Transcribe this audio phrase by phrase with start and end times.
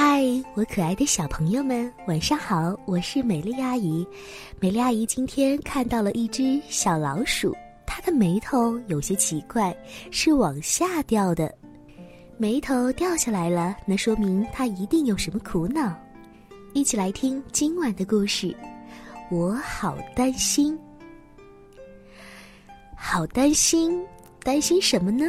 [0.00, 0.22] 嗨，
[0.54, 2.78] 我可爱的小朋友们，晚上好！
[2.86, 4.06] 我是美丽阿姨。
[4.60, 7.52] 美丽阿姨今天看到了一只小老鼠，
[7.84, 9.76] 它的眉头有些奇怪，
[10.12, 11.52] 是往下掉的。
[12.36, 15.92] 眉头掉下来了，那说明它一定有什么苦恼。
[16.74, 18.54] 一起来听今晚的故事。
[19.32, 20.78] 我好担心，
[22.94, 24.00] 好担心，
[24.44, 25.26] 担心什么呢？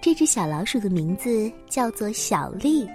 [0.00, 2.88] 这只小老鼠的名字叫做小丽。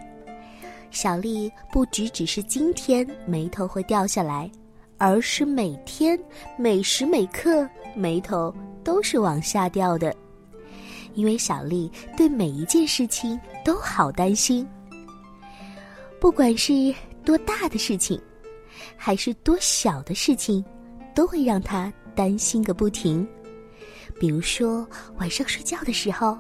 [0.92, 4.52] 小丽不只只是今天眉头会掉下来，
[4.98, 6.20] 而是每天
[6.58, 8.54] 每时每刻眉头
[8.84, 10.14] 都是往下掉的，
[11.14, 14.68] 因为小丽对每一件事情都好担心。
[16.20, 18.22] 不管是多大的事情，
[18.98, 20.64] 还是多小的事情，
[21.16, 23.26] 都会让她担心个不停。
[24.20, 24.86] 比如说
[25.18, 26.38] 晚上睡觉的时候。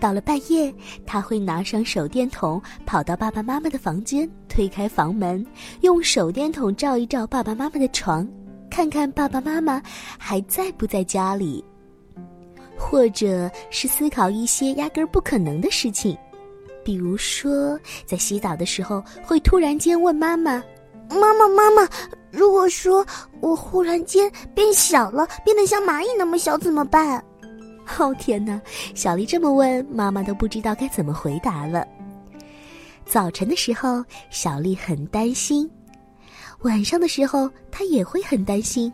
[0.00, 0.72] 到了半夜，
[1.06, 5.44] 他会拿上手电筒，跑到爸爸妈妈的房间，推开房门，
[5.80, 8.28] 用手电筒照一照爸爸妈妈的床，
[8.70, 9.82] 看看爸爸妈妈
[10.18, 11.64] 还在不在家里。
[12.76, 16.16] 或者是思考一些压根儿不可能的事情，
[16.84, 20.62] 比如说在洗澡的时候，会突然间问妈妈
[21.08, 21.88] ：“妈妈，妈妈，
[22.32, 23.06] 如果说
[23.40, 27.24] 我忽然间变小了，变得像蚂蚁那么小，怎么办？”
[27.98, 28.60] 哦天哪！
[28.94, 31.86] 小丽这么问，妈妈都不知道该怎么回答了。
[33.04, 35.68] 早晨的时候，小丽很担心；
[36.60, 38.92] 晚上的时候，她也会很担心。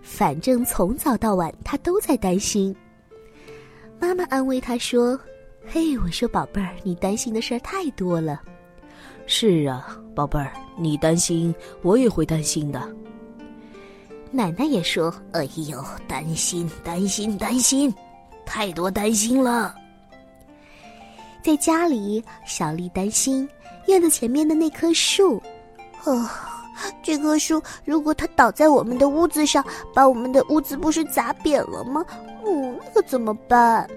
[0.00, 2.74] 反正从早到晚，她都在担心。
[4.00, 5.18] 妈妈安慰她说
[5.68, 8.40] ：“嘿，我说宝贝儿，你担心的事儿太多了。
[9.26, 12.80] ”“是啊，宝贝儿，你担心，我也会担心的。”
[14.32, 17.94] 奶奶也说：“哎呦，担心，担心，担心。”
[18.46, 19.74] 太多担心了。
[21.42, 23.48] 在家里，小丽担心
[23.86, 25.42] 院子前面的那棵树。
[26.04, 26.28] 哦，
[27.02, 32.04] 这棵树如果它倒在我们的屋子上，把我们的屋子不是砸扁了吗？
[32.46, 33.88] 嗯，那可怎么办？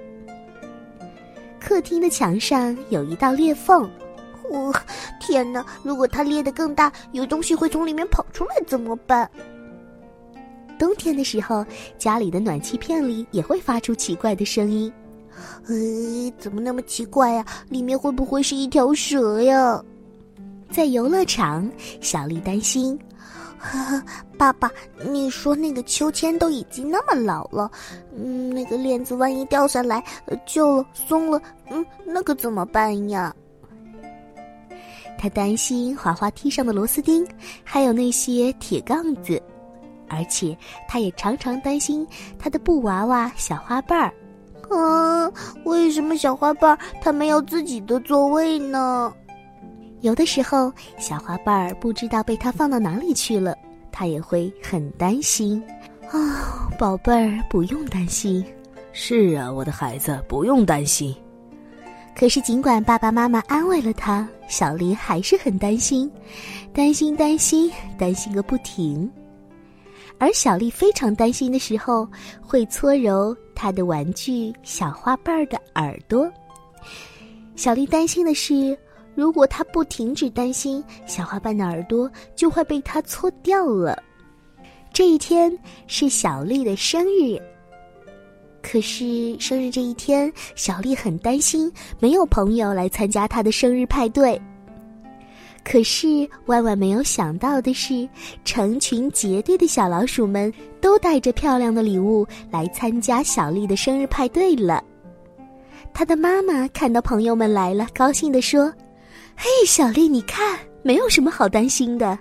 [1.59, 3.89] 客厅的墙上有一道裂缝。
[4.49, 4.73] 我
[5.19, 5.65] 天哪！
[5.83, 9.29] 如果它裂得更大，有东西会从里面跑出来，怎么办？
[10.77, 11.65] 冬天的时候，
[11.97, 14.91] 家里的暖气片里也会发出奇怪的声音。
[15.67, 15.75] 呃，
[16.39, 17.45] 怎么那么奇怪呀？
[17.69, 19.83] 里面会不会是一条蛇呀？
[20.71, 21.69] 在游乐场，
[22.01, 22.97] 小丽担心。
[23.59, 24.03] 呵 呵
[24.37, 24.71] 爸爸，
[25.03, 27.69] 你说那个秋千都已经那么老了，
[28.15, 30.03] 嗯，那个链子万一掉下来，
[30.45, 33.35] 旧了、松了，嗯，那可怎么办呀？
[35.17, 37.27] 他担心滑滑梯上的螺丝钉，
[37.63, 39.41] 还有那些铁杠子。
[40.09, 40.57] 而且，
[40.87, 42.07] 他也常常担心
[42.37, 44.13] 他的布娃娃小花瓣儿。
[44.69, 45.31] 啊，
[45.63, 49.13] 为什么小花瓣儿它没有自己的座位呢？
[50.01, 53.55] 有的时候，小花瓣儿不知道被他放到哪里去了，
[53.91, 55.63] 他也会很担心。
[56.11, 58.45] 啊，宝贝儿，不用担心。
[58.91, 61.15] 是啊，我的孩子，不用担心。
[62.15, 66.11] 可是，尽管爸爸妈妈安慰了他，小丽还是很担心，
[66.73, 69.09] 担心，担心，担心个不停。
[70.19, 72.07] 而小丽非常担心的时候，
[72.41, 76.31] 会搓揉她的玩具小花瓣儿的耳朵。
[77.55, 78.77] 小丽担心的是，
[79.15, 84.01] 如果她不停止担心，小花瓣的耳朵就会被她搓掉了。
[84.91, 87.39] 这一天是小丽的生日，
[88.63, 94.41] 可是生日这一天，小丽很担心没有朋友来参加她的生日派对。
[95.69, 96.07] 可是
[96.45, 98.07] 万万没有想到的是，
[98.45, 104.81] 成群结队的小老鼠们都带着漂亮的礼物来参加小丽的生日派对了。
[105.93, 108.73] 她的妈妈看到朋友们来了，高兴地说
[109.35, 112.17] ：“嘿，小丽，你看，没有什么好担心的。”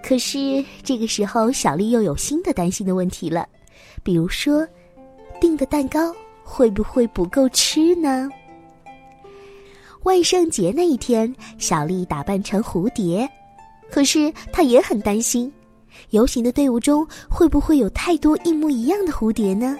[0.00, 3.44] 可是这个时候，小丽又有新的担心的问题了，
[4.04, 4.64] 比如说，
[5.40, 6.14] 订的蛋糕
[6.44, 8.30] 会不会不够吃呢？
[10.04, 13.28] 万圣节那一天，小丽打扮成蝴蝶，
[13.90, 15.52] 可是她也很担心，
[16.10, 19.76] 游行的队伍中会不会有太多一模一样的蝴蝶呢？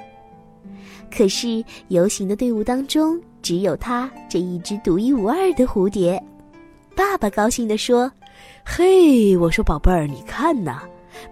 [1.11, 6.23] 可是游行的队伍当中只有她这一只独一无二的蝴蝶。
[6.95, 8.13] 爸爸高兴地说
[8.63, 10.83] ：“嘿，我说宝贝儿，你看呐，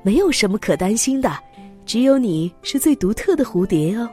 [0.02, 1.38] 没有什么可担心的，
[1.84, 4.08] 只有你是最独特的蝴蝶哦。”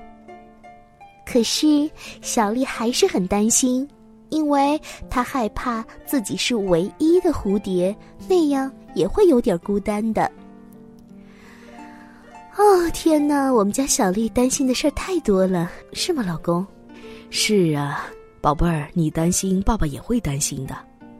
[1.25, 1.89] 可是
[2.21, 3.87] 小丽还是很担心。
[4.29, 4.79] 因为
[5.09, 7.95] 他害怕自己是唯一的蝴蝶，
[8.27, 10.29] 那样也会有点孤单的。
[12.57, 16.65] 哦天哪，我们家小丽担心的事儿太多了，是吗，老公？
[17.29, 18.05] 是啊，
[18.39, 20.75] 宝贝儿，你担心，爸爸也会担心的。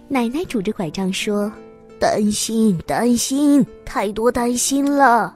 [0.07, 1.51] 奶奶拄着拐杖说
[1.99, 5.35] ：“担心，担心，太多担心了。”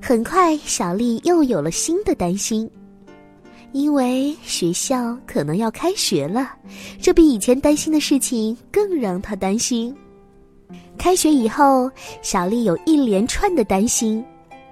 [0.00, 2.70] 很快，小丽又有了新的担心，
[3.76, 6.50] 因为学校可能要开学了，
[6.98, 9.94] 这比以前担心的事情更让她担心。
[10.96, 11.90] 开学以后，
[12.22, 14.24] 小丽有一连串的担心。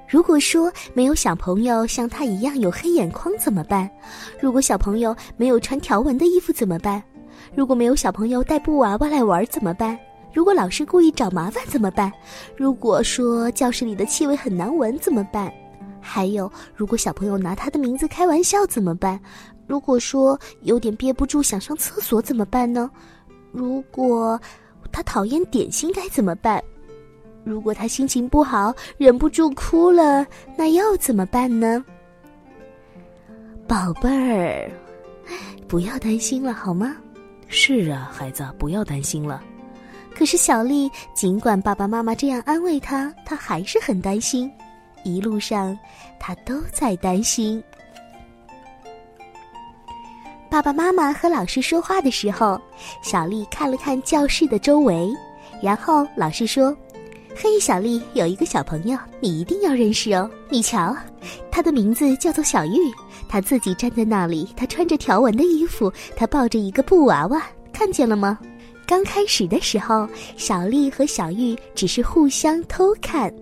[0.09, 3.91] 如果说没有小朋友像她一样有黑眼眶怎么办？
[4.41, 7.03] 如果小朋友没有穿条纹的衣服怎么办？
[7.55, 9.99] 如果没有小朋友带布娃娃来玩怎么办？
[10.33, 12.11] 如果老师故意找麻烦怎么办？
[12.57, 15.53] 如果说教室里的气味很难闻怎么办？
[16.05, 19.19] 还有，如果小朋友拿他的名字开玩笑怎么办？
[19.67, 22.91] 如果说有点憋不住想上厕所怎么办呢？
[23.51, 24.39] 如果
[24.93, 26.63] 他讨厌点心该怎么办？
[27.43, 31.83] 如果他心情不好忍不住哭了，那又怎么办呢？
[33.67, 34.71] 宝贝儿，
[35.67, 36.95] 不要担心了好吗？
[37.49, 39.43] 是啊，孩子，不要担心了。
[40.15, 44.51] 可是小丽尽管爸爸妈妈这样安慰她，她还是很担心。
[45.05, 45.79] 一路上，
[46.19, 47.63] 他都在担心。
[50.51, 52.61] 爸爸妈妈和老师说话的时候，
[53.03, 55.11] 小丽看了看教室的周围，
[55.61, 56.77] 然后老师说
[57.35, 60.31] ：“嘿，小丽，有一个小朋友，你一定要认识哦。
[60.49, 60.97] 你瞧，
[61.51, 62.79] 他的名字叫做小玉，
[63.29, 67.43] 他自己站在那里，他穿着条纹的衣服，他抱着一个布娃娃，
[67.73, 68.39] 看见了吗？”
[68.87, 70.07] 刚开始的时候，
[70.37, 73.33] 小丽和小玉只是互相偷看。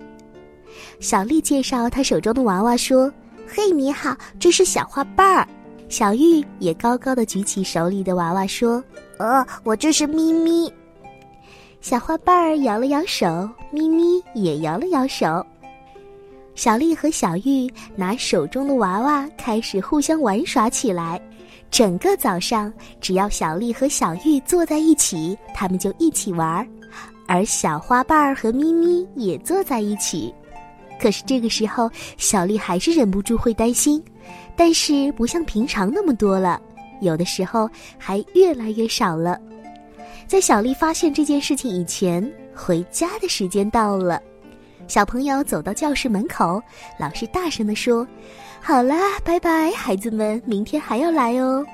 [1.00, 3.12] 小丽介绍她手中的娃娃说
[3.46, 5.46] ：“嘿，你好，这是小花瓣儿。”
[5.88, 8.82] 小玉也高高的举起手里的娃娃说
[9.18, 10.72] ：“呃，我这是咪咪。”
[11.82, 15.44] 小花瓣儿摇了摇手，咪咪也摇了摇手。
[16.54, 21.20] 小丽和小玉拿手中的娃娃开始互相玩耍起来。
[21.70, 26.66] 整个早上，只要小丽和小玉坐在一起，他们就一起玩儿，
[27.26, 30.32] 而小花瓣儿和咪咪也坐在一起。
[31.02, 34.00] 可是这个时候，小丽还是忍不住会担心，
[34.56, 36.62] 但是不像平常那么多了，
[37.00, 37.68] 有的时候
[37.98, 39.36] 还越来越少了。
[40.28, 44.22] 在小丽发现这件事情以前，回家的时间到了。
[44.86, 46.62] 小朋友走到教室门口，
[47.00, 48.06] 老师大声地说。
[48.60, 51.66] 好啦，拜拜，孩子们，明天还要来哦。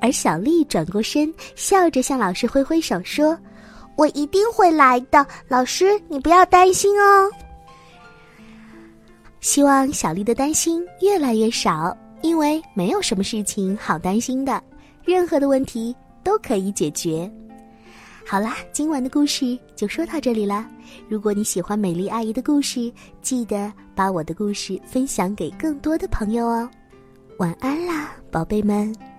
[0.00, 3.38] 而小丽转过身，笑着向老师挥挥手，说
[3.96, 7.30] ：“我一定会来的，老师，你不要担心哦。”
[9.44, 14.60] 希望小丽的担心越来越少，因为没有什么事情好担心的，
[15.04, 17.30] 任何的问题都可以解决。
[18.26, 20.66] 好啦，今晚的故事就说到这里啦。
[21.10, 26.66] 如果你喜欢美丽阿姨的故事，记得把我的故事分享给更多的朋友哦。
[27.38, 29.13] 晚安啦，宝贝们。